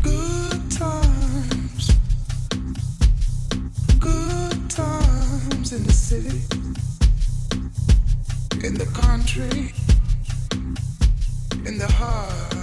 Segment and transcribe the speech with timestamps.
[0.00, 1.90] Good times.
[3.98, 6.42] Good times in the city,
[8.64, 9.72] in the country,
[11.66, 12.53] in the heart.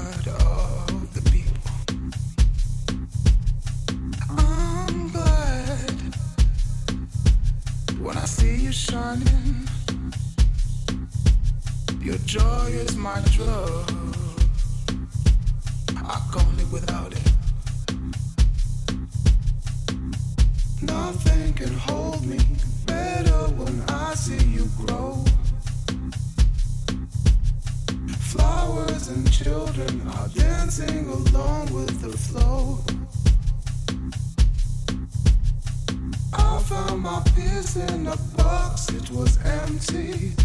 [12.81, 13.91] is my drug.
[15.97, 17.31] I can't live without it.
[20.81, 22.39] Nothing can hold me
[22.87, 25.23] better when I see you grow.
[28.31, 32.79] Flowers and children are dancing along with the flow.
[36.33, 40.40] I found my piece in a box, it was empty.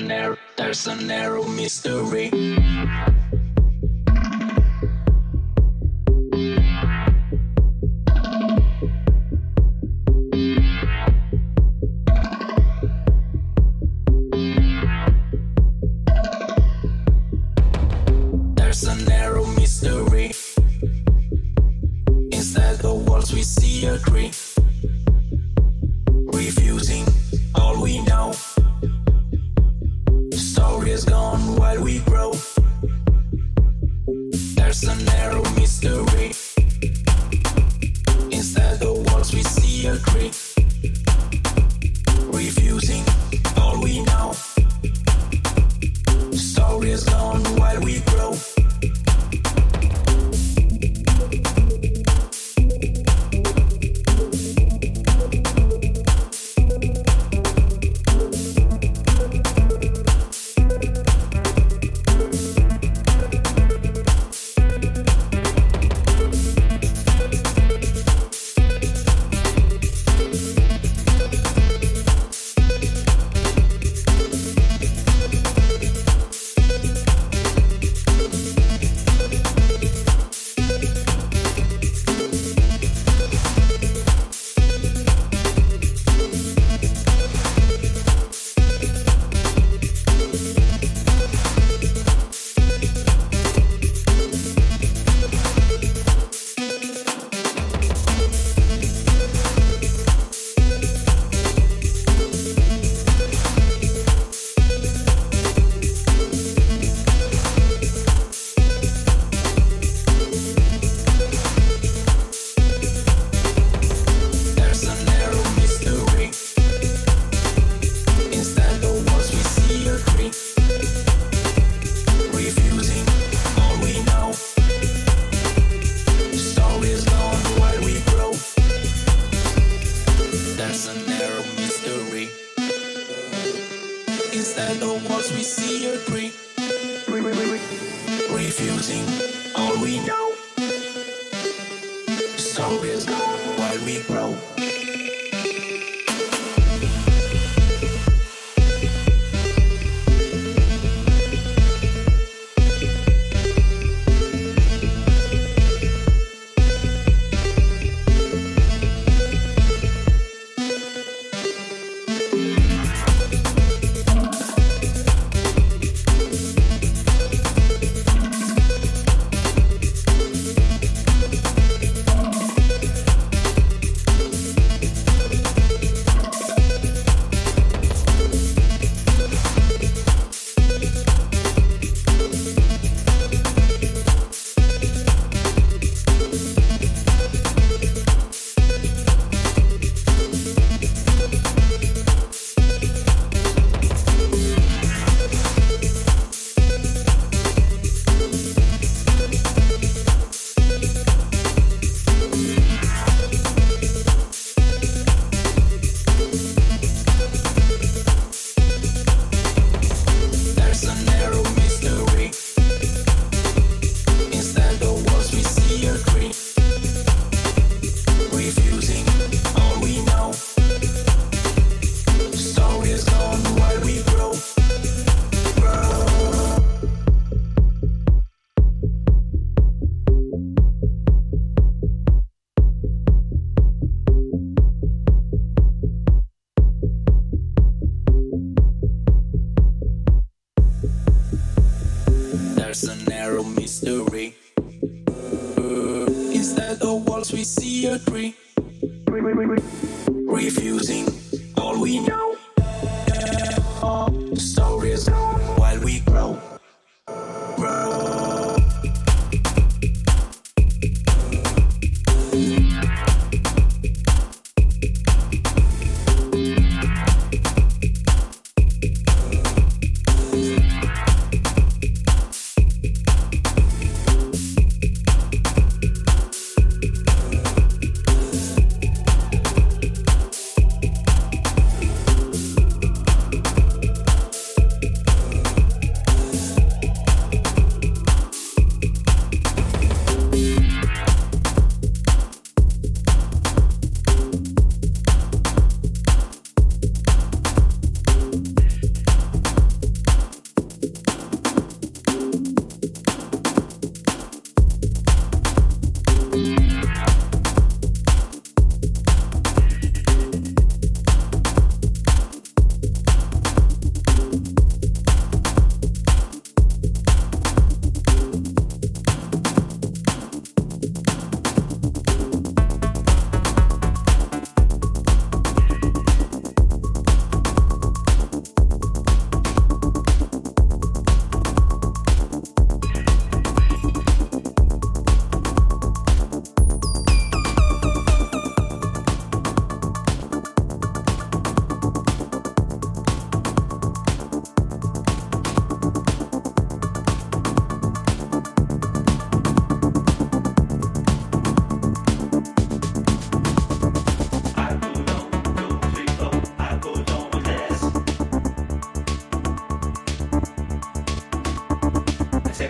[0.00, 2.30] narrow, there's a narrow mystery.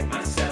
[0.07, 0.50] myself.